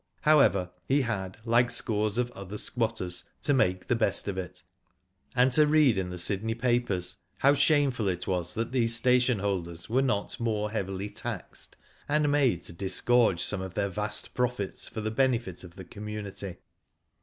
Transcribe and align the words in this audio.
.However, 0.21 0.71
he 0.87 1.01
had, 1.03 1.37
like 1.45 1.69
scores 1.69 2.17
of 2.17 2.31
other 2.31 2.57
squatters, 2.57 3.23
to 3.43 3.53
ma4ce 3.53 3.85
the 3.85 3.95
best 3.95 4.27
ot 4.27 4.35
it, 4.35 4.63
and 5.35 5.51
to 5.51 5.67
read 5.67 5.95
in 5.95 6.09
the 6.09 6.17
Sydney 6.17 6.55
papers 6.55 7.17
how 7.37 7.53
shameful 7.53 8.07
it 8.07 8.25
was 8.25 8.55
that 8.55 8.71
thesa 8.71 8.89
station 8.89 9.37
holders 9.37 9.89
were 9.91 10.01
not 10.01 10.39
more 10.39 10.71
heavily 10.71 11.11
taxed 11.11 11.75
and 12.09 12.31
made 12.31 12.63
to 12.63 12.73
disgorge 12.73 13.41
some 13.41 13.61
of 13.61 13.75
their 13.75 13.89
vast 13.89 14.33
profits 14.33 14.87
for 14.87 15.01
the 15.01 15.11
benefit 15.11 15.63
of 15.63 15.75
the 15.75 15.85
community. 15.85 16.55